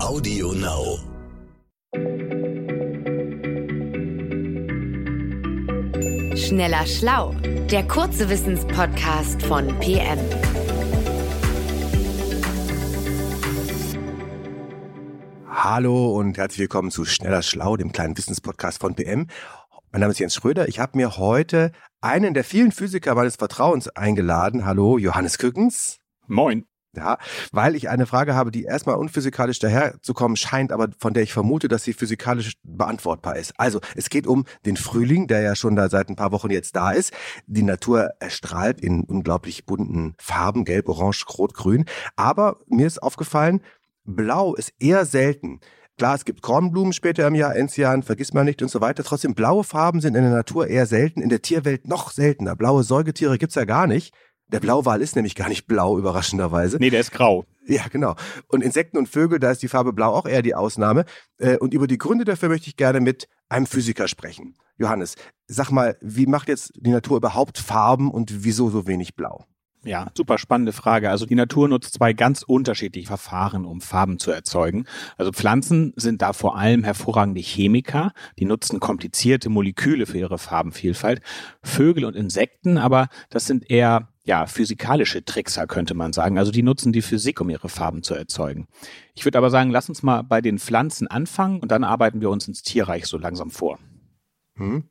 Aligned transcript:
Audio 0.00 0.52
Now. 0.52 0.98
Schneller 6.36 6.86
Schlau, 6.86 7.34
der 7.70 7.86
kurze 7.88 8.30
Wissenspodcast 8.30 9.42
von 9.42 9.66
PM. 9.80 10.18
Hallo 15.48 16.16
und 16.16 16.38
herzlich 16.38 16.60
willkommen 16.60 16.92
zu 16.92 17.04
Schneller 17.04 17.42
Schlau, 17.42 17.76
dem 17.76 17.90
kleinen 17.90 18.16
Wissenspodcast 18.16 18.80
von 18.80 18.94
PM. 18.94 19.26
Mein 19.90 20.00
Name 20.00 20.12
ist 20.12 20.20
Jens 20.20 20.34
Schröder. 20.34 20.68
Ich 20.68 20.78
habe 20.78 20.96
mir 20.96 21.18
heute 21.18 21.72
einen 22.00 22.34
der 22.34 22.44
vielen 22.44 22.70
Physiker 22.70 23.16
meines 23.16 23.34
Vertrauens 23.34 23.88
eingeladen. 23.88 24.64
Hallo, 24.64 24.96
Johannes 24.96 25.38
Kückens. 25.38 25.98
Moin. 26.28 26.66
Ja, 26.96 27.18
weil 27.52 27.74
ich 27.74 27.90
eine 27.90 28.06
Frage 28.06 28.34
habe, 28.34 28.50
die 28.50 28.64
erstmal 28.64 28.96
unphysikalisch 28.96 29.58
daherzukommen 29.58 30.36
scheint, 30.36 30.72
aber 30.72 30.88
von 30.98 31.12
der 31.12 31.22
ich 31.22 31.34
vermute, 31.34 31.68
dass 31.68 31.84
sie 31.84 31.92
physikalisch 31.92 32.54
beantwortbar 32.62 33.36
ist. 33.36 33.52
Also, 33.58 33.80
es 33.94 34.08
geht 34.08 34.26
um 34.26 34.46
den 34.64 34.78
Frühling, 34.78 35.26
der 35.26 35.42
ja 35.42 35.54
schon 35.54 35.76
da 35.76 35.90
seit 35.90 36.08
ein 36.08 36.16
paar 36.16 36.32
Wochen 36.32 36.50
jetzt 36.50 36.76
da 36.76 36.92
ist. 36.92 37.12
Die 37.46 37.62
Natur 37.62 38.10
erstrahlt 38.20 38.80
in 38.80 39.04
unglaublich 39.04 39.66
bunten 39.66 40.14
Farben, 40.18 40.64
gelb, 40.64 40.88
orange, 40.88 41.26
rot, 41.38 41.52
grün. 41.52 41.84
Aber 42.16 42.60
mir 42.66 42.86
ist 42.86 43.02
aufgefallen, 43.02 43.60
blau 44.04 44.54
ist 44.54 44.72
eher 44.78 45.04
selten. 45.04 45.60
Klar, 45.98 46.14
es 46.14 46.24
gibt 46.24 46.42
Kornblumen 46.42 46.92
später 46.92 47.26
im 47.26 47.34
Jahr, 47.34 47.56
Enzian, 47.56 48.04
vergisst 48.04 48.32
man 48.32 48.46
nicht 48.46 48.62
und 48.62 48.70
so 48.70 48.80
weiter. 48.80 49.02
Trotzdem, 49.02 49.34
blaue 49.34 49.64
Farben 49.64 50.00
sind 50.00 50.14
in 50.14 50.22
der 50.22 50.32
Natur 50.32 50.68
eher 50.68 50.86
selten, 50.86 51.20
in 51.20 51.28
der 51.28 51.42
Tierwelt 51.42 51.88
noch 51.88 52.12
seltener. 52.12 52.54
Blaue 52.54 52.84
Säugetiere 52.84 53.36
gibt's 53.36 53.56
ja 53.56 53.64
gar 53.64 53.86
nicht. 53.88 54.14
Der 54.50 54.60
Blauwal 54.60 55.02
ist 55.02 55.14
nämlich 55.14 55.34
gar 55.34 55.48
nicht 55.48 55.66
blau, 55.66 55.98
überraschenderweise. 55.98 56.78
Nee, 56.78 56.90
der 56.90 57.00
ist 57.00 57.12
grau. 57.12 57.44
Ja, 57.66 57.86
genau. 57.90 58.14
Und 58.48 58.62
Insekten 58.62 58.96
und 58.96 59.08
Vögel, 59.08 59.38
da 59.38 59.50
ist 59.50 59.62
die 59.62 59.68
Farbe 59.68 59.92
blau 59.92 60.14
auch 60.14 60.26
eher 60.26 60.40
die 60.40 60.54
Ausnahme. 60.54 61.04
Äh, 61.38 61.58
und 61.58 61.74
über 61.74 61.86
die 61.86 61.98
Gründe 61.98 62.24
dafür 62.24 62.48
möchte 62.48 62.68
ich 62.68 62.76
gerne 62.76 63.00
mit 63.00 63.28
einem 63.50 63.66
Physiker 63.66 64.08
sprechen. 64.08 64.54
Johannes, 64.78 65.16
sag 65.46 65.70
mal, 65.70 65.98
wie 66.00 66.26
macht 66.26 66.48
jetzt 66.48 66.72
die 66.76 66.90
Natur 66.90 67.18
überhaupt 67.18 67.58
Farben 67.58 68.10
und 68.10 68.44
wieso 68.44 68.70
so 68.70 68.86
wenig 68.86 69.16
blau? 69.16 69.44
Ja, 69.84 70.08
super 70.16 70.38
spannende 70.38 70.72
Frage. 70.72 71.08
Also 71.08 71.24
die 71.24 71.36
Natur 71.36 71.68
nutzt 71.68 71.94
zwei 71.94 72.12
ganz 72.12 72.42
unterschiedliche 72.42 73.06
Verfahren, 73.06 73.64
um 73.64 73.80
Farben 73.80 74.18
zu 74.18 74.30
erzeugen. 74.30 74.86
Also 75.16 75.30
Pflanzen 75.32 75.92
sind 75.96 76.20
da 76.20 76.32
vor 76.32 76.56
allem 76.56 76.84
hervorragende 76.84 77.40
Chemiker. 77.40 78.12
Die 78.38 78.44
nutzen 78.44 78.80
komplizierte 78.80 79.48
Moleküle 79.50 80.06
für 80.06 80.18
ihre 80.18 80.38
Farbenvielfalt. 80.38 81.20
Vögel 81.62 82.04
und 82.04 82.16
Insekten, 82.16 82.76
aber 82.76 83.08
das 83.30 83.46
sind 83.46 83.70
eher 83.70 84.08
ja, 84.28 84.44
physikalische 84.44 85.24
Trickser, 85.24 85.66
könnte 85.66 85.94
man 85.94 86.12
sagen. 86.12 86.36
Also 86.36 86.52
die 86.52 86.62
nutzen 86.62 86.92
die 86.92 87.00
Physik, 87.00 87.40
um 87.40 87.48
ihre 87.48 87.70
Farben 87.70 88.02
zu 88.02 88.14
erzeugen. 88.14 88.68
Ich 89.14 89.24
würde 89.24 89.38
aber 89.38 89.48
sagen, 89.48 89.70
lass 89.70 89.88
uns 89.88 90.02
mal 90.02 90.20
bei 90.20 90.42
den 90.42 90.58
Pflanzen 90.58 91.06
anfangen 91.06 91.60
und 91.60 91.72
dann 91.72 91.82
arbeiten 91.82 92.20
wir 92.20 92.28
uns 92.28 92.46
ins 92.46 92.62
Tierreich 92.62 93.06
so 93.06 93.16
langsam 93.16 93.50
vor. 93.50 93.78
Hm? 94.56 94.84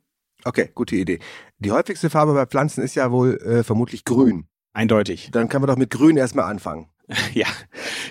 Okay, 0.44 0.72
gute 0.74 0.96
Idee. 0.96 1.20
Die 1.60 1.72
häufigste 1.72 2.10
Farbe 2.10 2.34
bei 2.34 2.48
Pflanzen 2.48 2.84
ist 2.84 2.96
ja 2.96 3.12
wohl 3.12 3.38
äh, 3.38 3.64
vermutlich 3.64 4.06
grün. 4.06 4.48
Eindeutig. 4.74 5.30
Dann 5.32 5.50
können 5.50 5.62
wir 5.64 5.68
doch 5.68 5.78
mit 5.78 5.92
grün 5.92 6.18
erstmal 6.18 6.50
anfangen. 6.50 6.88
Ja, 7.34 7.48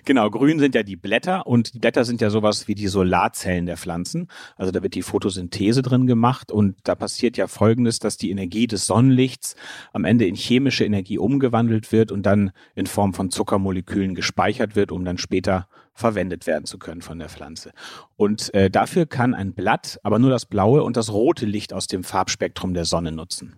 genau. 0.04 0.30
Grün 0.30 0.58
sind 0.58 0.74
ja 0.74 0.82
die 0.82 0.96
Blätter 0.96 1.46
und 1.46 1.74
die 1.74 1.78
Blätter 1.78 2.04
sind 2.04 2.20
ja 2.20 2.30
sowas 2.30 2.68
wie 2.68 2.74
die 2.74 2.88
Solarzellen 2.88 3.66
der 3.66 3.76
Pflanzen. 3.76 4.28
Also 4.56 4.72
da 4.72 4.82
wird 4.82 4.94
die 4.94 5.02
Photosynthese 5.02 5.82
drin 5.82 6.06
gemacht 6.06 6.50
und 6.50 6.76
da 6.84 6.94
passiert 6.94 7.36
ja 7.36 7.46
Folgendes, 7.46 7.98
dass 7.98 8.16
die 8.16 8.30
Energie 8.30 8.66
des 8.66 8.86
Sonnenlichts 8.86 9.54
am 9.92 10.04
Ende 10.04 10.26
in 10.26 10.34
chemische 10.34 10.84
Energie 10.84 11.18
umgewandelt 11.18 11.92
wird 11.92 12.10
und 12.10 12.24
dann 12.24 12.52
in 12.74 12.86
Form 12.86 13.12
von 13.12 13.30
Zuckermolekülen 13.30 14.14
gespeichert 14.14 14.76
wird, 14.76 14.92
um 14.92 15.04
dann 15.04 15.18
später 15.18 15.68
verwendet 15.92 16.46
werden 16.46 16.66
zu 16.66 16.78
können 16.78 17.00
von 17.00 17.18
der 17.18 17.28
Pflanze. 17.28 17.72
Und 18.16 18.52
äh, 18.54 18.70
dafür 18.70 19.06
kann 19.06 19.34
ein 19.34 19.54
Blatt 19.54 19.98
aber 20.02 20.18
nur 20.18 20.30
das 20.30 20.46
blaue 20.46 20.82
und 20.82 20.96
das 20.96 21.10
rote 21.10 21.46
Licht 21.46 21.72
aus 21.72 21.86
dem 21.86 22.04
Farbspektrum 22.04 22.74
der 22.74 22.84
Sonne 22.84 23.12
nutzen. 23.12 23.56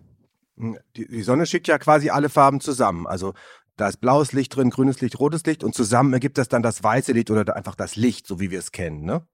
Die, 0.95 1.07
die 1.07 1.21
Sonne 1.21 1.45
schickt 1.45 1.67
ja 1.67 1.77
quasi 1.77 2.09
alle 2.09 2.27
Farben 2.27 2.59
zusammen. 2.59 3.07
Also 3.07 3.33
da 3.79 3.87
ist 3.87 4.01
blaues 4.01 4.33
Licht 4.33 4.55
drin, 4.55 4.69
grünes 4.69 5.01
Licht, 5.01 5.19
rotes 5.19 5.45
Licht 5.45 5.63
und 5.63 5.73
zusammen 5.73 6.13
ergibt 6.13 6.37
das 6.37 6.49
dann 6.49 6.61
das 6.61 6.83
weiße 6.83 7.13
Licht 7.13 7.31
oder 7.31 7.55
einfach 7.55 7.75
das 7.75 7.95
Licht, 7.95 8.27
so 8.27 8.39
wie 8.39 8.51
wir 8.51 8.59
es 8.59 8.71
kennen, 8.71 9.05
ne? 9.05 9.25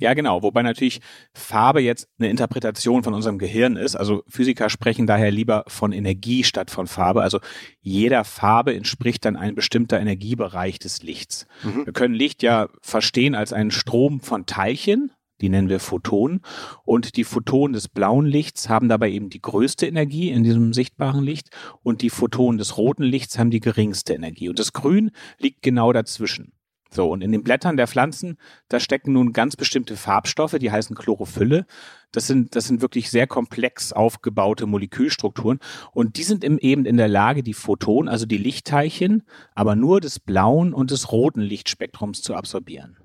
Ja, 0.00 0.14
genau. 0.14 0.42
Wobei 0.42 0.62
natürlich 0.62 1.02
Farbe 1.34 1.82
jetzt 1.82 2.08
eine 2.18 2.30
Interpretation 2.30 3.02
von 3.02 3.12
unserem 3.12 3.38
Gehirn 3.38 3.76
ist. 3.76 3.96
Also 3.96 4.22
Physiker 4.28 4.70
sprechen 4.70 5.06
daher 5.06 5.30
lieber 5.30 5.64
von 5.68 5.92
Energie 5.92 6.42
statt 6.42 6.70
von 6.70 6.86
Farbe. 6.86 7.20
Also 7.20 7.38
jeder 7.80 8.24
Farbe 8.24 8.74
entspricht 8.74 9.26
dann 9.26 9.36
ein 9.36 9.54
bestimmter 9.54 10.00
Energiebereich 10.00 10.78
des 10.78 11.02
Lichts. 11.02 11.46
Mhm. 11.62 11.84
Wir 11.84 11.92
können 11.92 12.14
Licht 12.14 12.42
ja 12.42 12.68
verstehen 12.80 13.34
als 13.34 13.52
einen 13.52 13.70
Strom 13.70 14.20
von 14.20 14.46
Teilchen, 14.46 15.12
die 15.40 15.48
nennen 15.48 15.68
wir 15.68 15.80
Photonen. 15.80 16.40
Und 16.84 17.16
die 17.16 17.24
Photonen 17.24 17.72
des 17.72 17.88
blauen 17.88 18.26
Lichts 18.26 18.68
haben 18.68 18.88
dabei 18.88 19.10
eben 19.10 19.30
die 19.30 19.42
größte 19.42 19.86
Energie 19.86 20.30
in 20.30 20.42
diesem 20.42 20.72
sichtbaren 20.72 21.24
Licht 21.24 21.50
und 21.82 22.02
die 22.02 22.10
Photonen 22.10 22.58
des 22.58 22.76
roten 22.76 23.04
Lichts 23.04 23.38
haben 23.38 23.50
die 23.50 23.60
geringste 23.60 24.14
Energie. 24.14 24.48
Und 24.48 24.58
das 24.58 24.72
Grün 24.72 25.10
liegt 25.38 25.62
genau 25.62 25.92
dazwischen. 25.92 26.52
So, 26.92 27.08
und 27.08 27.22
in 27.22 27.30
den 27.30 27.44
Blättern 27.44 27.76
der 27.76 27.86
Pflanzen, 27.86 28.36
da 28.68 28.80
stecken 28.80 29.12
nun 29.12 29.32
ganz 29.32 29.54
bestimmte 29.54 29.96
Farbstoffe, 29.96 30.58
die 30.58 30.72
heißen 30.72 30.96
Chlorophylle. 30.96 31.66
Das 32.10 32.26
sind, 32.26 32.56
das 32.56 32.66
sind 32.66 32.82
wirklich 32.82 33.10
sehr 33.10 33.28
komplex 33.28 33.92
aufgebaute 33.92 34.66
Molekülstrukturen. 34.66 35.60
Und 35.92 36.16
die 36.16 36.24
sind 36.24 36.44
eben 36.44 36.84
in 36.84 36.96
der 36.96 37.06
Lage, 37.06 37.44
die 37.44 37.54
Photonen, 37.54 38.08
also 38.08 38.26
die 38.26 38.38
Lichtteilchen, 38.38 39.22
aber 39.54 39.76
nur 39.76 40.00
des 40.00 40.18
blauen 40.18 40.74
und 40.74 40.90
des 40.90 41.12
roten 41.12 41.42
Lichtspektrums 41.42 42.22
zu 42.22 42.34
absorbieren. 42.34 42.96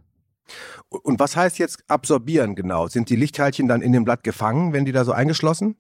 Und 0.89 1.19
was 1.19 1.35
heißt 1.35 1.59
jetzt 1.59 1.83
absorbieren 1.87 2.55
genau? 2.55 2.87
Sind 2.87 3.09
die 3.09 3.15
Lichtteilchen 3.15 3.67
dann 3.67 3.81
in 3.81 3.91
dem 3.91 4.05
Blatt 4.05 4.23
gefangen, 4.23 4.73
wenn 4.73 4.85
die 4.85 4.91
da 4.91 5.03
so 5.05 5.11
eingeschlossen? 5.11 5.77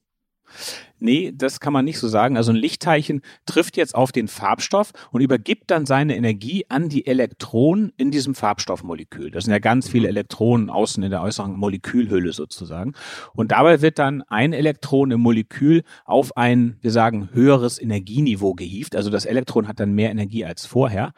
Nee, 0.99 1.33
das 1.35 1.59
kann 1.59 1.73
man 1.73 1.83
nicht 1.83 1.99
so 1.99 2.07
sagen. 2.07 2.37
Also 2.37 2.51
ein 2.51 2.55
Lichtteilchen 2.55 3.21
trifft 3.45 3.75
jetzt 3.75 3.95
auf 3.95 4.11
den 4.11 4.27
Farbstoff 4.27 4.91
und 5.11 5.21
übergibt 5.21 5.69
dann 5.69 5.85
seine 5.85 6.15
Energie 6.15 6.65
an 6.69 6.87
die 6.87 7.05
Elektronen 7.05 7.91
in 7.97 8.11
diesem 8.11 8.33
Farbstoffmolekül. 8.33 9.31
Das 9.31 9.43
sind 9.43 9.51
ja 9.51 9.59
ganz 9.59 9.89
viele 9.89 10.07
Elektronen 10.07 10.69
außen 10.69 11.03
in 11.03 11.11
der 11.11 11.21
äußeren 11.21 11.57
Molekülhülle 11.57 12.31
sozusagen. 12.31 12.93
Und 13.33 13.51
dabei 13.51 13.81
wird 13.81 13.99
dann 13.99 14.21
ein 14.23 14.53
Elektron 14.53 15.11
im 15.11 15.19
Molekül 15.19 15.83
auf 16.05 16.37
ein, 16.37 16.77
wir 16.81 16.91
sagen, 16.91 17.29
höheres 17.33 17.81
Energieniveau 17.81 18.53
gehievt. 18.53 18.95
Also 18.95 19.09
das 19.09 19.25
Elektron 19.25 19.67
hat 19.67 19.79
dann 19.79 19.93
mehr 19.93 20.11
Energie 20.11 20.45
als 20.45 20.65
vorher. 20.65 21.13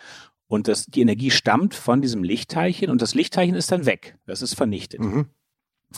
Und 0.48 0.68
das, 0.68 0.86
die 0.86 1.02
Energie 1.02 1.32
stammt 1.32 1.76
von 1.76 2.02
diesem 2.02 2.24
Lichtteilchen 2.24 2.90
und 2.90 3.02
das 3.02 3.16
Lichtteilchen 3.16 3.56
ist 3.56 3.72
dann 3.72 3.86
weg. 3.86 4.18
Das 4.26 4.42
ist 4.42 4.54
vernichtet. 4.56 5.02
Mhm. 5.02 5.28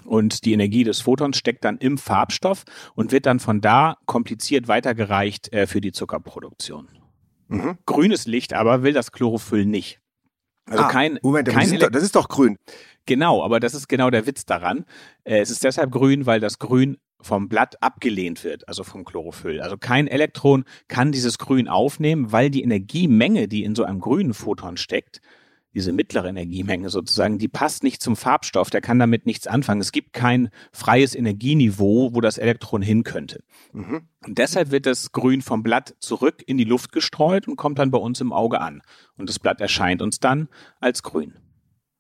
Und 0.05 0.45
die 0.45 0.53
Energie 0.53 0.83
des 0.83 1.01
Photons 1.01 1.37
steckt 1.37 1.65
dann 1.65 1.77
im 1.77 1.97
Farbstoff 1.97 2.63
und 2.95 3.11
wird 3.11 3.25
dann 3.25 3.39
von 3.39 3.61
da 3.61 3.97
kompliziert 4.05 4.67
weitergereicht 4.67 5.51
äh, 5.51 5.67
für 5.67 5.81
die 5.81 5.91
Zuckerproduktion. 5.91 6.88
Mhm. 7.47 7.77
Grünes 7.85 8.27
Licht 8.27 8.53
aber 8.53 8.83
will 8.83 8.93
das 8.93 9.11
Chlorophyll 9.11 9.65
nicht. 9.65 9.99
Also 10.65 10.83
ah, 10.83 10.88
kein, 10.88 11.19
Moment, 11.23 11.47
kein 11.47 11.63
das, 11.63 11.71
ist 11.71 11.81
doch, 11.81 11.89
das 11.89 12.03
ist 12.03 12.15
doch 12.15 12.29
grün. 12.29 12.57
Genau, 13.07 13.43
aber 13.43 13.59
das 13.59 13.73
ist 13.73 13.88
genau 13.88 14.11
der 14.11 14.27
Witz 14.27 14.45
daran. 14.45 14.85
Äh, 15.23 15.39
es 15.39 15.49
ist 15.49 15.63
deshalb 15.63 15.91
grün, 15.91 16.27
weil 16.27 16.39
das 16.39 16.59
Grün 16.59 16.97
vom 17.22 17.50
Blatt 17.50 17.81
abgelehnt 17.81 18.44
wird, 18.44 18.68
also 18.68 18.84
vom 18.84 19.03
Chlorophyll. 19.03 19.62
Also 19.62 19.78
kein 19.78 20.07
Elektron 20.07 20.63
kann 20.88 21.12
dieses 21.12 21.38
Grün 21.38 21.68
aufnehmen, 21.68 22.31
weil 22.31 22.50
die 22.50 22.63
Energiemenge, 22.63 23.47
die 23.47 23.63
in 23.63 23.75
so 23.75 23.84
einem 23.84 24.00
grünen 24.00 24.34
Photon 24.34 24.78
steckt, 24.78 25.22
diese 25.74 25.91
mittlere 25.91 26.30
Energiemenge 26.30 26.90
sozusagen, 26.90 27.38
die 27.38 27.47
passt 27.47 27.84
nicht 27.84 28.02
zum 28.02 28.16
Farbstoff, 28.16 28.69
der 28.69 28.81
kann 28.81 28.97
damit 28.97 29.25
nichts 29.25 29.46
anfangen. 29.46 29.81
Es 29.81 29.91
gibt 29.91 30.13
kein 30.13 30.50
freies 30.72 31.13
Energieniveau, 31.13 32.13
wo 32.13 32.22
das 32.22 32.38
Elektron 32.38 32.81
hin 32.81 33.03
könnte. 33.03 33.44
Mhm. 33.72 34.07
Und 34.25 34.38
deshalb 34.38 34.72
wird 34.72 34.86
das 34.86 35.12
Grün 35.12 35.41
vom 35.41 35.62
Blatt 35.62 35.96
zurück 36.00 36.44
in 36.46 36.57
die 36.57 36.63
Luft 36.63 36.91
gestreut 36.91 37.47
und 37.47 37.56
kommt 37.56 37.78
dann 37.78 37.91
bei 37.91 38.00
uns 38.00 38.19
im 38.19 38.34
Auge 38.34 38.62
an. 38.62 38.81
Und 39.18 39.30
das 39.30 39.38
Blatt 39.38 39.62
erscheint 39.62 40.01
uns 40.01 40.19
dann 40.19 40.50
als 40.80 41.03
grün. 41.03 41.36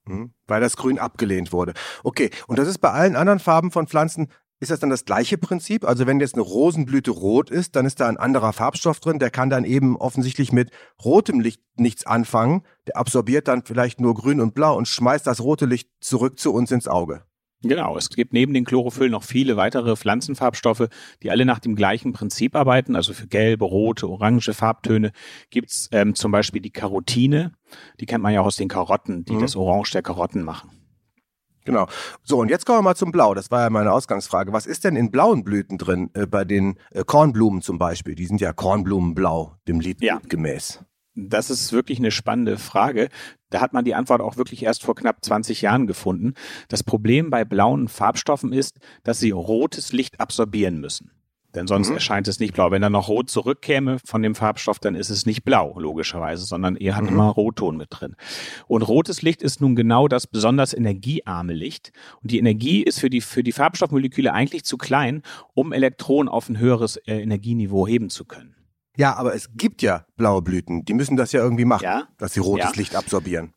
Mhm. 0.05 0.31
Weil 0.47 0.61
das 0.61 0.75
Grün 0.75 0.97
abgelehnt 0.97 1.51
wurde. 1.53 1.73
Okay, 2.03 2.31
und 2.47 2.57
das 2.57 2.67
ist 2.67 2.79
bei 2.79 2.89
allen 2.89 3.15
anderen 3.15 3.39
Farben 3.39 3.69
von 3.69 3.87
Pflanzen 3.87 4.29
ist 4.59 4.71
das 4.71 4.79
dann 4.79 4.89
das 4.89 5.05
gleiche 5.05 5.37
Prinzip? 5.37 5.85
Also 5.85 6.05
wenn 6.05 6.19
jetzt 6.19 6.35
eine 6.35 6.43
Rosenblüte 6.43 7.11
rot 7.11 7.49
ist, 7.49 7.75
dann 7.75 7.85
ist 7.85 7.99
da 7.99 8.07
ein 8.07 8.17
anderer 8.17 8.53
Farbstoff 8.53 8.99
drin, 8.99 9.19
der 9.19 9.29
kann 9.29 9.49
dann 9.49 9.63
eben 9.63 9.95
offensichtlich 9.95 10.51
mit 10.51 10.71
rotem 11.03 11.39
Licht 11.39 11.61
nichts 11.75 12.05
anfangen. 12.05 12.63
Der 12.87 12.97
absorbiert 12.97 13.47
dann 13.47 13.63
vielleicht 13.63 14.01
nur 14.01 14.13
grün 14.15 14.41
und 14.41 14.53
blau 14.53 14.75
und 14.75 14.87
schmeißt 14.87 15.25
das 15.25 15.41
rote 15.41 15.65
Licht 15.65 15.89
zurück 16.01 16.39
zu 16.39 16.53
uns 16.53 16.71
ins 16.71 16.87
Auge. 16.87 17.23
Genau, 17.61 17.97
es 17.97 18.09
gibt 18.09 18.31
neben 18.31 18.53
den 18.53 18.63
Chlorophyll 18.63 19.09
noch 19.09 19.23
viele 19.23 19.57
weitere 19.57 19.97
Pflanzenfarbstoffe, 19.97 20.87
die 21.21 21.29
alle 21.29 21.45
nach 21.45 21.59
dem 21.59 21.75
gleichen 21.75 22.13
Prinzip 22.13 22.55
arbeiten. 22.55 22.95
Also 22.95 23.13
für 23.13 23.27
gelbe, 23.27 23.65
rote, 23.65 24.09
orange 24.09 24.53
Farbtöne 24.53 25.11
gibt's 25.49 25.89
ähm, 25.91 26.15
zum 26.15 26.31
Beispiel 26.31 26.61
die 26.61 26.71
Karotine. 26.71 27.53
Die 27.99 28.05
kennt 28.05 28.23
man 28.23 28.33
ja 28.33 28.41
auch 28.41 28.45
aus 28.45 28.55
den 28.55 28.69
Karotten, 28.69 29.25
die 29.25 29.33
mhm. 29.33 29.41
das 29.41 29.57
Orange 29.57 29.91
der 29.91 30.03
Karotten 30.03 30.43
machen. 30.43 30.78
Genau. 31.65 31.87
So, 32.23 32.39
und 32.39 32.49
jetzt 32.49 32.65
kommen 32.65 32.79
wir 32.79 32.83
mal 32.83 32.95
zum 32.95 33.11
Blau. 33.11 33.33
Das 33.33 33.51
war 33.51 33.61
ja 33.61 33.69
meine 33.69 33.91
Ausgangsfrage. 33.91 34.53
Was 34.53 34.65
ist 34.65 34.83
denn 34.83 34.95
in 34.95 35.11
blauen 35.11 35.43
Blüten 35.43 35.77
drin, 35.77 36.09
äh, 36.13 36.25
bei 36.25 36.45
den 36.45 36.77
äh, 36.91 37.03
Kornblumen 37.03 37.61
zum 37.61 37.77
Beispiel? 37.77 38.15
Die 38.15 38.25
sind 38.25 38.41
ja 38.41 38.53
Kornblumenblau, 38.53 39.55
dem 39.67 39.79
Lied 39.79 40.01
ja. 40.01 40.19
gemäß. 40.27 40.79
Das 41.15 41.49
ist 41.49 41.73
wirklich 41.73 41.99
eine 41.99 42.11
spannende 42.11 42.57
Frage. 42.57 43.09
Da 43.49 43.61
hat 43.61 43.73
man 43.73 43.83
die 43.83 43.95
Antwort 43.95 44.21
auch 44.21 44.37
wirklich 44.37 44.63
erst 44.63 44.83
vor 44.83 44.95
knapp 44.95 45.23
20 45.23 45.61
Jahren 45.61 45.85
gefunden. 45.85 46.33
Das 46.69 46.83
Problem 46.83 47.29
bei 47.29 47.43
blauen 47.43 47.87
Farbstoffen 47.87 48.53
ist, 48.53 48.79
dass 49.03 49.19
sie 49.19 49.31
rotes 49.31 49.91
Licht 49.91 50.19
absorbieren 50.19 50.79
müssen. 50.79 51.11
Denn 51.55 51.65
sonst 51.65 51.89
mhm. 51.89 51.95
erscheint 51.95 52.27
es 52.27 52.39
nicht 52.39 52.53
blau. 52.53 52.71
Wenn 52.71 52.81
da 52.81 52.89
noch 52.89 53.07
rot 53.07 53.29
zurückkäme 53.29 53.97
von 54.05 54.21
dem 54.21 54.35
Farbstoff, 54.35 54.79
dann 54.79 54.95
ist 54.95 55.09
es 55.09 55.25
nicht 55.25 55.43
blau, 55.43 55.77
logischerweise, 55.79 56.45
sondern 56.45 56.75
er 56.75 56.95
hat 56.95 57.03
mhm. 57.03 57.09
immer 57.09 57.29
Rotton 57.29 57.77
mit 57.77 57.87
drin. 57.89 58.15
Und 58.67 58.83
rotes 58.83 59.21
Licht 59.21 59.41
ist 59.41 59.59
nun 59.59 59.75
genau 59.75 60.07
das 60.07 60.27
besonders 60.27 60.73
energiearme 60.73 61.53
Licht. 61.53 61.91
Und 62.21 62.31
die 62.31 62.39
Energie 62.39 62.83
ist 62.83 62.99
für 62.99 63.09
die, 63.09 63.21
für 63.21 63.43
die 63.43 63.51
Farbstoffmoleküle 63.51 64.31
eigentlich 64.31 64.63
zu 64.63 64.77
klein, 64.77 65.23
um 65.53 65.73
Elektronen 65.73 66.29
auf 66.29 66.49
ein 66.49 66.59
höheres 66.59 66.97
äh, 66.97 67.21
Energieniveau 67.21 67.87
heben 67.87 68.09
zu 68.09 68.25
können. 68.25 68.55
Ja, 68.95 69.15
aber 69.15 69.33
es 69.33 69.49
gibt 69.55 69.81
ja 69.81 70.05
blaue 70.17 70.41
Blüten. 70.41 70.83
Die 70.85 70.93
müssen 70.93 71.15
das 71.15 71.31
ja 71.31 71.41
irgendwie 71.41 71.65
machen, 71.65 71.83
ja? 71.83 72.07
dass 72.17 72.33
sie 72.33 72.41
rotes 72.41 72.71
ja. 72.71 72.75
Licht 72.75 72.95
absorbieren. 72.95 73.53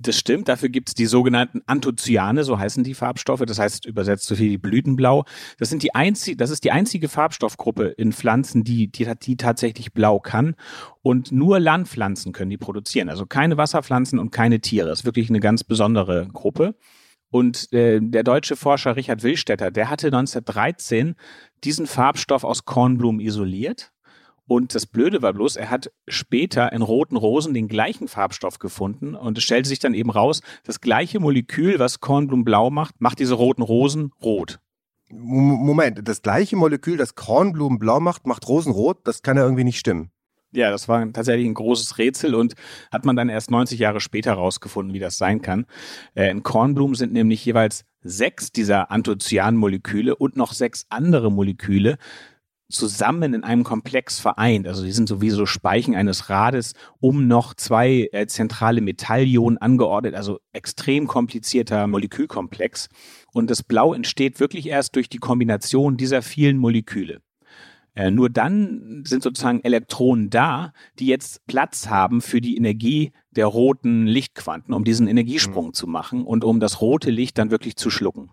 Das 0.00 0.16
stimmt, 0.16 0.48
dafür 0.48 0.68
gibt 0.68 0.90
es 0.90 0.94
die 0.94 1.06
sogenannten 1.06 1.60
Anthocyane, 1.66 2.44
so 2.44 2.56
heißen 2.56 2.84
die 2.84 2.94
Farbstoffe, 2.94 3.44
das 3.44 3.58
heißt 3.58 3.84
übersetzt 3.84 4.26
so 4.26 4.36
viel 4.36 4.50
wie 4.50 4.58
Blütenblau. 4.58 5.24
Das, 5.58 5.70
sind 5.70 5.82
die 5.82 5.92
einzige, 5.92 6.36
das 6.36 6.50
ist 6.50 6.62
die 6.62 6.70
einzige 6.70 7.08
Farbstoffgruppe 7.08 7.88
in 7.88 8.12
Pflanzen, 8.12 8.62
die, 8.62 8.92
die, 8.92 9.10
die 9.20 9.36
tatsächlich 9.36 9.92
blau 9.92 10.20
kann. 10.20 10.54
Und 11.02 11.32
nur 11.32 11.58
Landpflanzen 11.58 12.32
können 12.32 12.50
die 12.50 12.58
produzieren, 12.58 13.08
also 13.08 13.26
keine 13.26 13.56
Wasserpflanzen 13.56 14.20
und 14.20 14.30
keine 14.30 14.60
Tiere. 14.60 14.88
Das 14.88 15.00
ist 15.00 15.04
wirklich 15.04 15.30
eine 15.30 15.40
ganz 15.40 15.64
besondere 15.64 16.28
Gruppe. 16.32 16.76
Und 17.30 17.72
äh, 17.72 17.98
der 18.00 18.22
deutsche 18.22 18.54
Forscher 18.54 18.94
Richard 18.94 19.24
Willstetter, 19.24 19.72
der 19.72 19.90
hatte 19.90 20.06
1913 20.06 21.16
diesen 21.64 21.88
Farbstoff 21.88 22.44
aus 22.44 22.64
Kornblumen 22.64 23.20
isoliert 23.20 23.92
und 24.48 24.74
das 24.74 24.86
Blöde 24.86 25.20
war 25.20 25.34
bloß, 25.34 25.56
er 25.56 25.70
hat 25.70 25.92
später 26.08 26.72
in 26.72 26.82
roten 26.82 27.16
Rosen 27.16 27.52
den 27.52 27.68
gleichen 27.68 28.08
Farbstoff 28.08 28.58
gefunden 28.58 29.14
und 29.14 29.36
es 29.36 29.44
stellte 29.44 29.68
sich 29.68 29.78
dann 29.78 29.94
eben 29.94 30.10
raus, 30.10 30.40
das 30.64 30.80
gleiche 30.80 31.20
Molekül, 31.20 31.78
was 31.78 32.00
Kornblumen 32.00 32.44
blau 32.44 32.70
macht, 32.70 33.00
macht 33.00 33.18
diese 33.18 33.34
roten 33.34 33.62
Rosen 33.62 34.10
rot. 34.22 34.58
Moment, 35.10 36.06
das 36.08 36.22
gleiche 36.22 36.56
Molekül, 36.56 36.96
das 36.96 37.14
Kornblumen 37.14 37.78
blau 37.78 38.00
macht, 38.00 38.26
macht 38.26 38.48
Rosen 38.48 38.72
rot? 38.72 39.00
Das 39.04 39.22
kann 39.22 39.36
ja 39.36 39.42
irgendwie 39.44 39.64
nicht 39.64 39.78
stimmen. 39.78 40.10
Ja, 40.52 40.70
das 40.70 40.88
war 40.88 41.12
tatsächlich 41.12 41.46
ein 41.46 41.54
großes 41.54 41.98
Rätsel 41.98 42.34
und 42.34 42.54
hat 42.90 43.04
man 43.04 43.16
dann 43.16 43.28
erst 43.28 43.50
90 43.50 43.78
Jahre 43.78 44.00
später 44.00 44.30
herausgefunden, 44.30 44.94
wie 44.94 44.98
das 44.98 45.18
sein 45.18 45.42
kann. 45.42 45.66
Äh, 46.14 46.30
in 46.30 46.42
Kornblumen 46.42 46.94
sind 46.94 47.12
nämlich 47.12 47.44
jeweils 47.44 47.84
sechs 48.00 48.50
dieser 48.50 48.90
Anthocyanmoleküle 48.90 50.16
und 50.16 50.36
noch 50.36 50.54
sechs 50.54 50.86
andere 50.88 51.30
Moleküle 51.30 51.98
zusammen 52.70 53.32
in 53.32 53.44
einem 53.44 53.64
Komplex 53.64 54.18
vereint. 54.18 54.66
Also 54.66 54.84
die 54.84 54.92
sind 54.92 55.08
sowieso 55.08 55.46
Speichen 55.46 55.94
eines 55.94 56.28
Rades 56.28 56.74
um 57.00 57.26
noch 57.26 57.54
zwei 57.54 58.08
äh, 58.12 58.26
zentrale 58.26 58.80
Metallionen 58.80 59.58
angeordnet, 59.58 60.14
also 60.14 60.40
extrem 60.52 61.06
komplizierter 61.06 61.86
Molekülkomplex. 61.86 62.88
Und 63.32 63.50
das 63.50 63.62
Blau 63.62 63.94
entsteht 63.94 64.40
wirklich 64.40 64.66
erst 64.68 64.96
durch 64.96 65.08
die 65.08 65.18
Kombination 65.18 65.96
dieser 65.96 66.22
vielen 66.22 66.58
Moleküle. 66.58 67.20
Äh, 67.94 68.10
nur 68.10 68.30
dann 68.30 69.02
sind 69.06 69.22
sozusagen 69.22 69.64
Elektronen 69.64 70.30
da, 70.30 70.72
die 70.98 71.06
jetzt 71.06 71.46
Platz 71.46 71.88
haben 71.88 72.20
für 72.20 72.40
die 72.40 72.56
Energie 72.56 73.12
der 73.30 73.46
roten 73.46 74.06
Lichtquanten, 74.06 74.74
um 74.74 74.84
diesen 74.84 75.08
Energiesprung 75.08 75.68
mhm. 75.68 75.74
zu 75.74 75.86
machen 75.86 76.24
und 76.24 76.44
um 76.44 76.60
das 76.60 76.80
rote 76.80 77.10
Licht 77.10 77.38
dann 77.38 77.50
wirklich 77.50 77.76
zu 77.76 77.90
schlucken. 77.90 78.30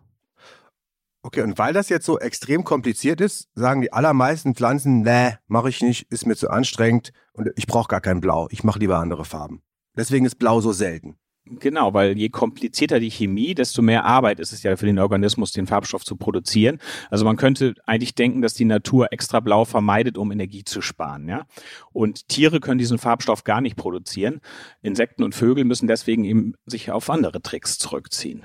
Okay, 1.25 1.41
und 1.41 1.57
weil 1.57 1.73
das 1.73 1.89
jetzt 1.89 2.05
so 2.05 2.19
extrem 2.19 2.63
kompliziert 2.63 3.19
ist, 3.19 3.49
sagen 3.55 3.81
die 3.81 3.91
allermeisten 3.91 4.53
Pflanzen, 4.53 5.01
nee, 5.01 5.31
mache 5.47 5.69
ich 5.69 5.81
nicht, 5.81 6.05
ist 6.11 6.27
mir 6.27 6.35
zu 6.35 6.51
anstrengend 6.51 7.13
und 7.33 7.49
ich 7.55 7.65
brauche 7.65 7.87
gar 7.87 7.99
kein 7.99 8.21
Blau, 8.21 8.47
ich 8.51 8.63
mache 8.63 8.77
lieber 8.77 8.99
andere 8.99 9.25
Farben. 9.25 9.63
Deswegen 9.97 10.27
ist 10.27 10.35
Blau 10.35 10.61
so 10.61 10.71
selten. 10.71 11.15
Genau, 11.45 11.95
weil 11.95 12.15
je 12.15 12.29
komplizierter 12.29 12.99
die 12.99 13.09
Chemie, 13.09 13.55
desto 13.55 13.81
mehr 13.81 14.05
Arbeit 14.05 14.39
ist 14.39 14.53
es 14.53 14.61
ja 14.61 14.77
für 14.77 14.85
den 14.85 14.99
Organismus, 14.99 15.51
den 15.51 15.65
Farbstoff 15.65 16.05
zu 16.05 16.15
produzieren. 16.15 16.77
Also 17.09 17.25
man 17.25 17.37
könnte 17.37 17.73
eigentlich 17.87 18.13
denken, 18.13 18.43
dass 18.43 18.53
die 18.53 18.65
Natur 18.65 19.11
extra 19.11 19.39
blau 19.39 19.65
vermeidet, 19.65 20.19
um 20.19 20.31
Energie 20.31 20.63
zu 20.63 20.83
sparen, 20.83 21.27
ja. 21.27 21.47
Und 21.91 22.27
Tiere 22.27 22.59
können 22.59 22.77
diesen 22.77 22.99
Farbstoff 22.99 23.43
gar 23.43 23.61
nicht 23.61 23.77
produzieren. 23.77 24.41
Insekten 24.83 25.23
und 25.23 25.33
Vögel 25.33 25.65
müssen 25.65 25.87
deswegen 25.87 26.23
eben 26.23 26.53
sich 26.67 26.91
auf 26.91 27.09
andere 27.09 27.41
Tricks 27.41 27.79
zurückziehen. 27.79 28.43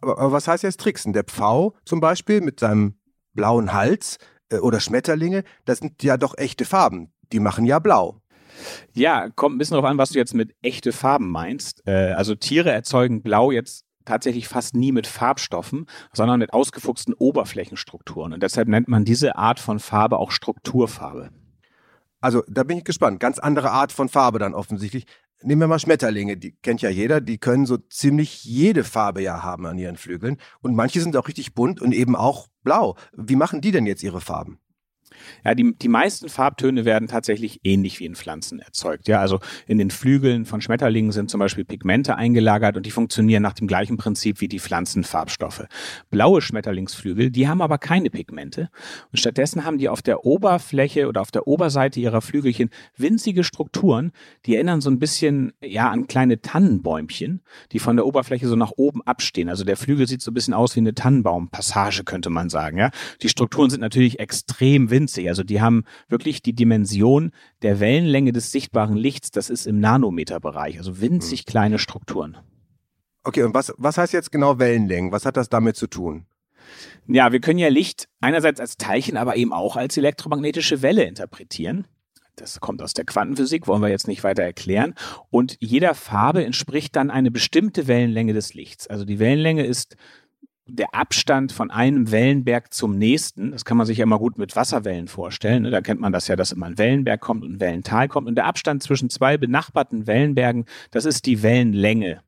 Aber, 0.00 0.18
aber 0.18 0.32
was 0.32 0.48
heißt 0.48 0.62
jetzt 0.62 0.80
Tricksen? 0.80 1.12
Der 1.12 1.24
Pfau 1.24 1.74
zum 1.84 2.00
Beispiel 2.00 2.40
mit 2.40 2.60
seinem 2.60 2.98
blauen 3.34 3.72
Hals 3.72 4.18
äh, 4.50 4.58
oder 4.58 4.80
Schmetterlinge, 4.80 5.44
das 5.64 5.78
sind 5.78 6.02
ja 6.02 6.16
doch 6.16 6.36
echte 6.36 6.64
Farben. 6.64 7.12
Die 7.32 7.40
machen 7.40 7.64
ja 7.64 7.78
blau. 7.78 8.20
Ja, 8.92 9.28
kommt 9.30 9.54
ein 9.54 9.58
bisschen 9.58 9.74
darauf 9.74 9.90
an, 9.90 9.98
was 9.98 10.10
du 10.10 10.18
jetzt 10.18 10.34
mit 10.34 10.54
echte 10.62 10.92
Farben 10.92 11.30
meinst. 11.30 11.86
Äh, 11.86 12.12
also 12.12 12.34
Tiere 12.34 12.70
erzeugen 12.70 13.22
Blau 13.22 13.50
jetzt 13.50 13.84
tatsächlich 14.04 14.48
fast 14.48 14.74
nie 14.74 14.90
mit 14.90 15.06
Farbstoffen, 15.06 15.86
sondern 16.12 16.38
mit 16.38 16.52
ausgefuchsten 16.52 17.14
Oberflächenstrukturen. 17.14 18.32
Und 18.32 18.42
deshalb 18.42 18.68
nennt 18.68 18.88
man 18.88 19.04
diese 19.04 19.36
Art 19.36 19.60
von 19.60 19.78
Farbe 19.78 20.18
auch 20.18 20.30
Strukturfarbe. 20.30 21.30
Also 22.20 22.42
da 22.48 22.64
bin 22.64 22.78
ich 22.78 22.84
gespannt. 22.84 23.20
Ganz 23.20 23.38
andere 23.38 23.70
Art 23.70 23.92
von 23.92 24.08
Farbe 24.08 24.38
dann 24.38 24.54
offensichtlich. 24.54 25.04
Nehmen 25.42 25.60
wir 25.60 25.68
mal 25.68 25.78
Schmetterlinge, 25.78 26.36
die 26.36 26.56
kennt 26.62 26.82
ja 26.82 26.90
jeder, 26.90 27.20
die 27.20 27.38
können 27.38 27.64
so 27.64 27.76
ziemlich 27.76 28.42
jede 28.44 28.82
Farbe 28.82 29.22
ja 29.22 29.42
haben 29.44 29.66
an 29.66 29.78
ihren 29.78 29.96
Flügeln. 29.96 30.36
Und 30.60 30.74
manche 30.74 31.00
sind 31.00 31.16
auch 31.16 31.28
richtig 31.28 31.54
bunt 31.54 31.80
und 31.80 31.92
eben 31.92 32.16
auch 32.16 32.48
blau. 32.64 32.96
Wie 33.16 33.36
machen 33.36 33.60
die 33.60 33.70
denn 33.70 33.86
jetzt 33.86 34.02
ihre 34.02 34.20
Farben? 34.20 34.58
Ja, 35.44 35.54
die, 35.54 35.74
die 35.74 35.88
meisten 35.88 36.28
Farbtöne 36.28 36.84
werden 36.84 37.08
tatsächlich 37.08 37.60
ähnlich 37.64 38.00
wie 38.00 38.06
in 38.06 38.14
Pflanzen 38.14 38.60
erzeugt. 38.60 39.08
Ja, 39.08 39.20
also 39.20 39.40
in 39.66 39.78
den 39.78 39.90
Flügeln 39.90 40.44
von 40.44 40.60
Schmetterlingen 40.60 41.12
sind 41.12 41.30
zum 41.30 41.40
Beispiel 41.40 41.64
Pigmente 41.64 42.16
eingelagert 42.16 42.76
und 42.76 42.86
die 42.86 42.90
funktionieren 42.90 43.42
nach 43.42 43.54
dem 43.54 43.66
gleichen 43.66 43.96
Prinzip 43.96 44.40
wie 44.40 44.48
die 44.48 44.60
Pflanzenfarbstoffe. 44.60 45.66
Blaue 46.10 46.40
Schmetterlingsflügel, 46.40 47.30
die 47.30 47.48
haben 47.48 47.62
aber 47.62 47.78
keine 47.78 48.10
Pigmente 48.10 48.70
und 49.10 49.18
stattdessen 49.18 49.64
haben 49.64 49.78
die 49.78 49.88
auf 49.88 50.02
der 50.02 50.24
Oberfläche 50.24 51.08
oder 51.08 51.20
auf 51.20 51.30
der 51.30 51.46
Oberseite 51.46 52.00
ihrer 52.00 52.20
Flügelchen 52.20 52.70
winzige 52.96 53.44
Strukturen, 53.44 54.12
die 54.46 54.54
erinnern 54.54 54.80
so 54.80 54.90
ein 54.90 54.98
bisschen 54.98 55.52
ja 55.62 55.90
an 55.90 56.06
kleine 56.06 56.40
Tannenbäumchen, 56.40 57.42
die 57.72 57.78
von 57.78 57.96
der 57.96 58.06
Oberfläche 58.06 58.48
so 58.48 58.56
nach 58.56 58.72
oben 58.76 59.02
abstehen. 59.02 59.48
Also 59.48 59.64
der 59.64 59.76
Flügel 59.76 60.06
sieht 60.06 60.22
so 60.22 60.30
ein 60.30 60.34
bisschen 60.34 60.54
aus 60.54 60.76
wie 60.76 60.80
eine 60.80 60.94
Tannenbaumpassage, 60.94 62.04
könnte 62.04 62.30
man 62.30 62.48
sagen. 62.48 62.78
Ja, 62.78 62.90
die 63.22 63.28
Strukturen 63.28 63.70
sind 63.70 63.80
natürlich 63.80 64.18
extrem 64.18 64.90
winzig 64.90 64.97
winzig. 64.98 65.28
Also 65.28 65.44
die 65.44 65.60
haben 65.60 65.84
wirklich 66.08 66.42
die 66.42 66.54
Dimension 66.54 67.30
der 67.62 67.78
Wellenlänge 67.78 68.32
des 68.32 68.50
sichtbaren 68.50 68.96
Lichts. 68.96 69.30
Das 69.30 69.48
ist 69.48 69.66
im 69.66 69.78
Nanometerbereich, 69.78 70.78
also 70.78 71.00
winzig 71.00 71.44
mhm. 71.46 71.50
kleine 71.50 71.78
Strukturen. 71.78 72.36
Okay, 73.22 73.42
und 73.42 73.54
was, 73.54 73.72
was 73.76 73.98
heißt 73.98 74.12
jetzt 74.12 74.32
genau 74.32 74.58
Wellenlängen? 74.58 75.12
Was 75.12 75.24
hat 75.24 75.36
das 75.36 75.48
damit 75.48 75.76
zu 75.76 75.86
tun? 75.86 76.26
Ja, 77.06 77.32
wir 77.32 77.40
können 77.40 77.58
ja 77.58 77.68
Licht 77.68 78.08
einerseits 78.20 78.60
als 78.60 78.76
Teilchen, 78.76 79.16
aber 79.16 79.36
eben 79.36 79.52
auch 79.52 79.76
als 79.76 79.96
elektromagnetische 79.96 80.82
Welle 80.82 81.04
interpretieren. 81.04 81.86
Das 82.36 82.60
kommt 82.60 82.82
aus 82.82 82.94
der 82.94 83.04
Quantenphysik, 83.04 83.66
wollen 83.66 83.82
wir 83.82 83.88
jetzt 83.88 84.08
nicht 84.08 84.22
weiter 84.24 84.42
erklären. 84.42 84.94
Und 85.30 85.56
jeder 85.60 85.94
Farbe 85.94 86.44
entspricht 86.44 86.94
dann 86.96 87.10
eine 87.10 87.30
bestimmte 87.30 87.88
Wellenlänge 87.88 88.32
des 88.32 88.54
Lichts. 88.54 88.86
Also 88.86 89.04
die 89.04 89.18
Wellenlänge 89.18 89.64
ist 89.64 89.96
der 90.68 90.94
Abstand 90.94 91.50
von 91.50 91.70
einem 91.70 92.10
Wellenberg 92.10 92.72
zum 92.74 92.98
nächsten, 92.98 93.52
das 93.52 93.64
kann 93.64 93.78
man 93.78 93.86
sich 93.86 93.98
ja 93.98 94.02
immer 94.02 94.18
gut 94.18 94.38
mit 94.38 94.54
Wasserwellen 94.54 95.08
vorstellen. 95.08 95.62
Ne? 95.62 95.70
Da 95.70 95.80
kennt 95.80 96.00
man 96.00 96.12
das 96.12 96.28
ja, 96.28 96.36
dass 96.36 96.52
immer 96.52 96.66
ein 96.66 96.78
Wellenberg 96.78 97.20
kommt 97.20 97.42
und 97.42 97.54
ein 97.54 97.60
Wellental 97.60 98.06
kommt. 98.08 98.28
Und 98.28 98.34
der 98.34 98.44
Abstand 98.44 98.82
zwischen 98.82 99.08
zwei 99.08 99.38
benachbarten 99.38 100.06
Wellenbergen, 100.06 100.66
das 100.90 101.06
ist 101.06 101.26
die 101.26 101.42
Wellenlänge. 101.42 102.20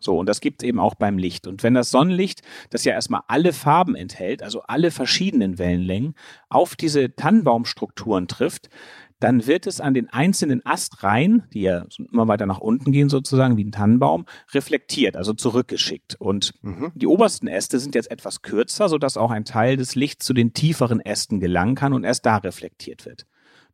So, 0.00 0.18
und 0.18 0.28
das 0.28 0.40
gibt 0.40 0.62
es 0.62 0.68
eben 0.68 0.80
auch 0.80 0.96
beim 0.96 1.16
Licht. 1.16 1.46
Und 1.46 1.62
wenn 1.62 1.74
das 1.74 1.90
Sonnenlicht, 1.90 2.42
das 2.70 2.84
ja 2.84 2.92
erstmal 2.92 3.20
alle 3.28 3.52
Farben 3.52 3.94
enthält, 3.94 4.42
also 4.42 4.62
alle 4.62 4.90
verschiedenen 4.90 5.58
Wellenlängen, 5.58 6.14
auf 6.48 6.74
diese 6.74 7.14
Tannenbaumstrukturen 7.14 8.26
trifft, 8.26 8.68
dann 9.22 9.46
wird 9.46 9.66
es 9.66 9.80
an 9.80 9.94
den 9.94 10.08
einzelnen 10.08 10.66
Astreihen, 10.66 11.44
die 11.52 11.62
ja 11.62 11.86
immer 12.10 12.26
weiter 12.26 12.46
nach 12.46 12.58
unten 12.58 12.90
gehen 12.90 13.08
sozusagen, 13.08 13.56
wie 13.56 13.64
ein 13.64 13.70
Tannenbaum, 13.72 14.26
reflektiert, 14.52 15.16
also 15.16 15.32
zurückgeschickt. 15.32 16.16
Und 16.18 16.54
mhm. 16.62 16.90
die 16.94 17.06
obersten 17.06 17.46
Äste 17.46 17.78
sind 17.78 17.94
jetzt 17.94 18.10
etwas 18.10 18.42
kürzer, 18.42 18.88
sodass 18.88 19.16
auch 19.16 19.30
ein 19.30 19.44
Teil 19.44 19.76
des 19.76 19.94
Lichts 19.94 20.26
zu 20.26 20.34
den 20.34 20.54
tieferen 20.54 21.00
Ästen 21.00 21.38
gelangen 21.38 21.76
kann 21.76 21.92
und 21.92 22.02
erst 22.02 22.26
da 22.26 22.38
reflektiert 22.38 23.06
wird. 23.06 23.26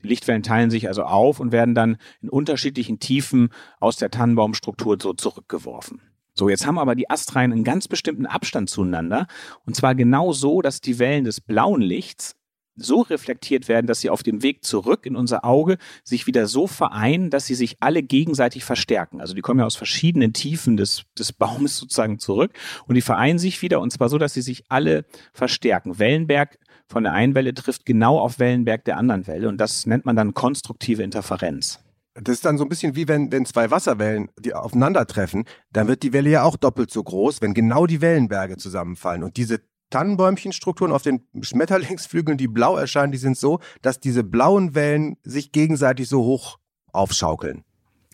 Die 0.02 0.08
Lichtwellen 0.08 0.42
teilen 0.42 0.70
sich 0.70 0.86
also 0.86 1.02
auf 1.04 1.40
und 1.40 1.50
werden 1.50 1.74
dann 1.74 1.96
in 2.20 2.28
unterschiedlichen 2.28 2.98
Tiefen 2.98 3.48
aus 3.80 3.96
der 3.96 4.10
Tannenbaumstruktur 4.10 4.98
so 5.00 5.14
zurückgeworfen. 5.14 6.02
So, 6.34 6.48
jetzt 6.48 6.66
haben 6.66 6.78
aber 6.78 6.94
die 6.94 7.10
Astreihen 7.10 7.52
einen 7.52 7.64
ganz 7.64 7.88
bestimmten 7.88 8.26
Abstand 8.26 8.70
zueinander. 8.70 9.26
Und 9.66 9.74
zwar 9.74 9.96
genau 9.96 10.32
so, 10.32 10.62
dass 10.62 10.80
die 10.80 11.00
Wellen 11.00 11.24
des 11.24 11.40
blauen 11.40 11.80
Lichts 11.80 12.36
so 12.78 13.02
reflektiert 13.02 13.68
werden, 13.68 13.87
dass 13.87 14.00
sie 14.00 14.11
auf 14.11 14.23
dem 14.23 14.42
Weg 14.42 14.64
zurück 14.64 15.06
in 15.06 15.16
unser 15.16 15.44
Auge 15.44 15.78
sich 16.04 16.26
wieder 16.26 16.47
so 16.47 16.66
vereinen, 16.66 17.30
dass 17.30 17.47
sie 17.47 17.54
sich 17.54 17.76
alle 17.80 18.02
gegenseitig 18.02 18.64
verstärken. 18.64 19.20
Also 19.20 19.35
die 19.35 19.40
kommen 19.40 19.61
ja 19.61 19.66
aus 19.66 19.76
verschiedenen 19.76 20.32
Tiefen 20.32 20.76
des, 20.76 21.04
des 21.18 21.32
Baumes 21.32 21.76
sozusagen 21.76 22.18
zurück 22.18 22.52
und 22.87 22.94
die 22.94 23.02
vereinen 23.02 23.38
sich 23.38 23.61
wieder 23.62 23.80
und 23.80 23.92
zwar 23.92 24.08
so, 24.08 24.18
dass 24.18 24.35
sie 24.35 24.42
sich 24.42 24.64
alle 24.68 25.04
verstärken. 25.32 25.99
Wellenberg 25.99 26.58
von 26.87 27.02
der 27.02 27.12
einen 27.12 27.35
Welle 27.35 27.52
trifft 27.52 27.85
genau 27.85 28.18
auf 28.18 28.38
Wellenberg 28.38 28.85
der 28.85 28.97
anderen 28.97 29.26
Welle 29.26 29.49
und 29.49 29.58
das 29.58 29.87
nennt 29.87 30.06
man 30.06 30.16
dann 30.16 30.35
konstruktive 30.35 31.02
Interferenz. 31.02 31.80
Das 32.14 32.35
ist 32.35 32.44
dann 32.44 32.58
so 32.58 32.64
ein 32.64 32.68
bisschen 32.68 32.97
wie 32.97 33.06
wenn, 33.06 33.30
wenn 33.30 33.44
zwei 33.47 33.70
Wasserwellen 33.70 34.28
die 34.38 34.54
aufeinandertreffen, 34.54 35.44
dann 35.73 35.87
wird 35.87 36.02
die 36.02 36.12
Welle 36.12 36.30
ja 36.30 36.42
auch 36.42 36.56
doppelt 36.56 36.90
so 36.90 37.02
groß, 37.02 37.42
wenn 37.42 37.54
genau 37.54 37.87
die 37.87 38.00
Wellenberge 38.00 38.56
zusammenfallen. 38.56 39.23
Und 39.23 39.37
diese 39.37 39.61
Tannenbäumchenstrukturen 39.90 40.92
auf 40.92 41.02
den 41.02 41.26
Schmetterlingsflügeln, 41.40 42.38
die 42.38 42.49
blau 42.49 42.76
erscheinen, 42.76 43.12
die 43.12 43.18
sind 43.18 43.37
so, 43.37 43.61
dass 43.83 44.00
diese 44.00 44.25
blauen 44.25 44.75
Wellen 44.75 45.16
sich 45.23 45.52
gegenseitig 45.52 46.09
so 46.09 46.23
hoch 46.25 46.59
aufschaukeln. 46.92 47.64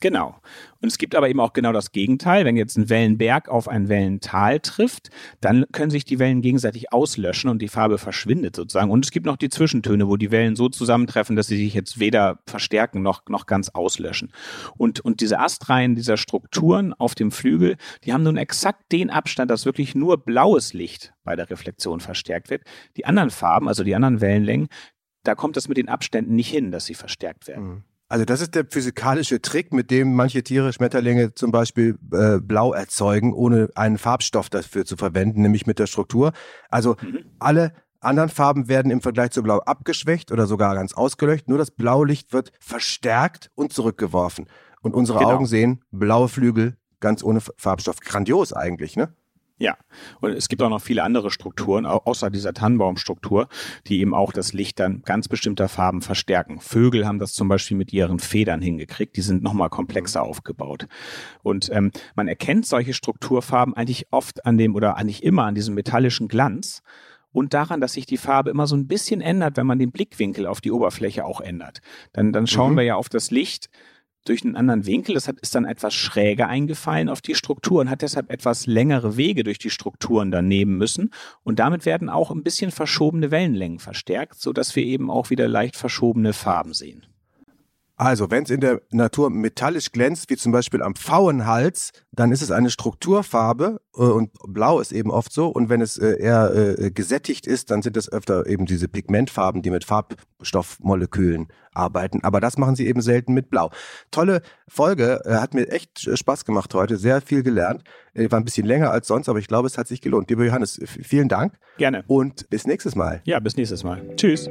Genau. 0.04 0.38
Und 0.82 0.88
es 0.88 0.98
gibt 0.98 1.14
aber 1.14 1.30
eben 1.30 1.40
auch 1.40 1.54
genau 1.54 1.72
das 1.72 1.90
Gegenteil. 1.90 2.44
Wenn 2.44 2.58
jetzt 2.58 2.76
ein 2.76 2.90
Wellenberg 2.90 3.48
auf 3.48 3.68
ein 3.68 3.88
Wellental 3.88 4.60
trifft, 4.60 5.08
dann 5.40 5.64
können 5.72 5.90
sich 5.90 6.04
die 6.04 6.18
Wellen 6.18 6.42
gegenseitig 6.42 6.92
auslöschen 6.92 7.48
und 7.48 7.62
die 7.62 7.68
Farbe 7.68 7.96
verschwindet 7.96 8.54
sozusagen. 8.54 8.90
Und 8.90 9.02
es 9.02 9.10
gibt 9.10 9.24
noch 9.24 9.38
die 9.38 9.48
Zwischentöne, 9.48 10.06
wo 10.06 10.18
die 10.18 10.30
Wellen 10.30 10.56
so 10.56 10.68
zusammentreffen, 10.68 11.36
dass 11.36 11.46
sie 11.46 11.56
sich 11.56 11.72
jetzt 11.72 12.00
weder 12.00 12.40
verstärken 12.46 13.00
noch, 13.00 13.22
noch 13.30 13.46
ganz 13.46 13.70
auslöschen. 13.70 14.30
Und, 14.76 15.00
und 15.00 15.22
diese 15.22 15.38
Astreihen 15.38 15.94
dieser 15.94 16.18
Strukturen 16.18 16.92
auf 16.92 17.14
dem 17.14 17.30
Flügel, 17.30 17.78
die 18.04 18.12
haben 18.12 18.24
nun 18.24 18.36
exakt 18.36 18.92
den 18.92 19.08
Abstand, 19.08 19.50
dass 19.50 19.64
wirklich 19.64 19.94
nur 19.94 20.18
blaues 20.18 20.74
Licht 20.74 21.14
bei 21.24 21.34
der 21.34 21.48
Reflexion 21.48 22.00
verstärkt 22.00 22.50
wird. 22.50 22.62
Die 22.98 23.06
anderen 23.06 23.30
Farben, 23.30 23.68
also 23.68 23.84
die 23.84 23.94
anderen 23.94 24.20
Wellenlängen, 24.20 24.68
da 25.22 25.34
kommt 25.34 25.56
es 25.56 25.66
mit 25.66 25.78
den 25.78 25.88
Abständen 25.88 26.34
nicht 26.34 26.50
hin, 26.50 26.72
dass 26.72 26.84
sie 26.84 26.94
verstärkt 26.94 27.48
werden. 27.48 27.66
Mhm. 27.66 27.84
Also 28.08 28.24
das 28.24 28.40
ist 28.40 28.54
der 28.54 28.66
physikalische 28.70 29.40
Trick, 29.40 29.72
mit 29.72 29.90
dem 29.90 30.14
manche 30.14 30.42
Tiere, 30.42 30.72
Schmetterlinge 30.72 31.34
zum 31.34 31.50
Beispiel 31.50 31.98
äh, 32.12 32.38
blau 32.38 32.72
erzeugen, 32.72 33.32
ohne 33.32 33.70
einen 33.74 33.98
Farbstoff 33.98 34.50
dafür 34.50 34.84
zu 34.84 34.96
verwenden, 34.96 35.42
nämlich 35.42 35.66
mit 35.66 35.78
der 35.78 35.86
Struktur. 35.86 36.32
Also 36.68 36.96
mhm. 37.00 37.24
alle 37.38 37.72
anderen 38.00 38.28
Farben 38.28 38.68
werden 38.68 38.90
im 38.90 39.00
Vergleich 39.00 39.30
zu 39.30 39.42
Blau 39.42 39.58
abgeschwächt 39.58 40.30
oder 40.30 40.46
sogar 40.46 40.74
ganz 40.74 40.92
ausgelöscht. 40.92 41.48
Nur 41.48 41.58
das 41.58 41.70
Blaulicht 41.70 42.32
wird 42.32 42.52
verstärkt 42.60 43.50
und 43.54 43.72
zurückgeworfen. 43.72 44.46
Und 44.82 44.94
unsere 44.94 45.18
genau. 45.18 45.30
Augen 45.32 45.46
sehen 45.46 45.82
blaue 45.90 46.28
Flügel 46.28 46.76
ganz 47.00 47.22
ohne 47.24 47.40
Farbstoff. 47.56 48.00
Grandios 48.00 48.52
eigentlich, 48.52 48.96
ne? 48.96 49.14
Ja, 49.56 49.76
und 50.20 50.32
es 50.32 50.48
gibt 50.48 50.62
auch 50.62 50.68
noch 50.68 50.80
viele 50.80 51.04
andere 51.04 51.30
Strukturen, 51.30 51.86
außer 51.86 52.28
dieser 52.28 52.52
Tannenbaumstruktur, 52.54 53.48
die 53.86 54.00
eben 54.00 54.12
auch 54.12 54.32
das 54.32 54.52
Licht 54.52 54.80
dann 54.80 55.02
ganz 55.02 55.28
bestimmter 55.28 55.68
Farben 55.68 56.02
verstärken. 56.02 56.60
Vögel 56.60 57.06
haben 57.06 57.20
das 57.20 57.34
zum 57.34 57.46
Beispiel 57.46 57.76
mit 57.76 57.92
ihren 57.92 58.18
Federn 58.18 58.60
hingekriegt, 58.60 59.16
die 59.16 59.20
sind 59.20 59.44
nochmal 59.44 59.70
komplexer 59.70 60.22
aufgebaut. 60.22 60.88
Und 61.44 61.70
ähm, 61.72 61.92
man 62.16 62.26
erkennt 62.26 62.66
solche 62.66 62.94
Strukturfarben 62.94 63.74
eigentlich 63.74 64.08
oft 64.10 64.44
an 64.44 64.58
dem 64.58 64.74
oder 64.74 64.96
eigentlich 64.96 65.22
immer 65.22 65.44
an 65.44 65.54
diesem 65.54 65.76
metallischen 65.76 66.26
Glanz 66.26 66.82
und 67.30 67.54
daran, 67.54 67.80
dass 67.80 67.92
sich 67.92 68.06
die 68.06 68.16
Farbe 68.16 68.50
immer 68.50 68.66
so 68.66 68.76
ein 68.76 68.88
bisschen 68.88 69.20
ändert, 69.20 69.56
wenn 69.56 69.66
man 69.66 69.78
den 69.78 69.92
Blickwinkel 69.92 70.46
auf 70.46 70.60
die 70.60 70.72
Oberfläche 70.72 71.24
auch 71.24 71.40
ändert. 71.40 71.80
Dann, 72.12 72.32
dann 72.32 72.46
schauen 72.46 72.72
mhm. 72.72 72.76
wir 72.78 72.84
ja 72.84 72.94
auf 72.96 73.08
das 73.08 73.30
Licht 73.30 73.70
durch 74.24 74.44
einen 74.44 74.56
anderen 74.56 74.86
Winkel. 74.86 75.14
Das 75.14 75.28
hat, 75.28 75.40
ist 75.40 75.54
dann 75.54 75.64
etwas 75.64 75.94
schräger 75.94 76.48
eingefallen 76.48 77.08
auf 77.08 77.20
die 77.20 77.34
Struktur 77.34 77.80
und 77.80 77.90
hat 77.90 78.02
deshalb 78.02 78.30
etwas 78.30 78.66
längere 78.66 79.16
Wege 79.16 79.44
durch 79.44 79.58
die 79.58 79.70
Strukturen 79.70 80.30
dann 80.30 80.48
nehmen 80.48 80.76
müssen. 80.76 81.10
Und 81.42 81.58
damit 81.58 81.86
werden 81.86 82.08
auch 82.08 82.30
ein 82.30 82.42
bisschen 82.42 82.70
verschobene 82.70 83.30
Wellenlängen 83.30 83.78
verstärkt, 83.78 84.40
sodass 84.40 84.74
wir 84.76 84.84
eben 84.84 85.10
auch 85.10 85.30
wieder 85.30 85.48
leicht 85.48 85.76
verschobene 85.76 86.32
Farben 86.32 86.74
sehen. 86.74 87.06
Also, 88.04 88.30
wenn 88.30 88.42
es 88.44 88.50
in 88.50 88.60
der 88.60 88.82
Natur 88.90 89.30
metallisch 89.30 89.90
glänzt, 89.90 90.28
wie 90.28 90.36
zum 90.36 90.52
Beispiel 90.52 90.82
am 90.82 90.94
Pfauenhals, 90.94 91.90
dann 92.12 92.32
ist 92.32 92.42
es 92.42 92.50
eine 92.50 92.68
Strukturfarbe 92.68 93.80
äh, 93.96 94.00
und 94.00 94.30
blau 94.46 94.78
ist 94.78 94.92
eben 94.92 95.10
oft 95.10 95.32
so. 95.32 95.48
Und 95.48 95.70
wenn 95.70 95.80
es 95.80 95.96
äh, 95.96 96.20
eher 96.20 96.54
äh, 96.54 96.90
gesättigt 96.90 97.46
ist, 97.46 97.70
dann 97.70 97.80
sind 97.80 97.96
es 97.96 98.12
öfter 98.12 98.46
eben 98.46 98.66
diese 98.66 98.88
Pigmentfarben, 98.88 99.62
die 99.62 99.70
mit 99.70 99.86
Farbstoffmolekülen 99.86 101.48
arbeiten. 101.72 102.22
Aber 102.22 102.40
das 102.40 102.58
machen 102.58 102.76
sie 102.76 102.86
eben 102.86 103.00
selten 103.00 103.32
mit 103.32 103.48
blau. 103.48 103.70
Tolle 104.10 104.42
Folge, 104.68 105.22
äh, 105.24 105.36
hat 105.36 105.54
mir 105.54 105.70
echt 105.70 106.06
Spaß 106.14 106.44
gemacht 106.44 106.74
heute, 106.74 106.98
sehr 106.98 107.22
viel 107.22 107.42
gelernt. 107.42 107.84
Äh, 108.12 108.30
war 108.30 108.38
ein 108.38 108.44
bisschen 108.44 108.66
länger 108.66 108.90
als 108.90 109.06
sonst, 109.06 109.30
aber 109.30 109.38
ich 109.38 109.48
glaube, 109.48 109.66
es 109.66 109.78
hat 109.78 109.88
sich 109.88 110.02
gelohnt. 110.02 110.28
Lieber 110.28 110.44
Johannes, 110.44 110.78
vielen 110.84 111.30
Dank. 111.30 111.54
Gerne. 111.78 112.04
Und 112.06 112.50
bis 112.50 112.66
nächstes 112.66 112.96
Mal. 112.96 113.22
Ja, 113.24 113.40
bis 113.40 113.56
nächstes 113.56 113.82
Mal. 113.82 114.02
Tschüss. 114.16 114.50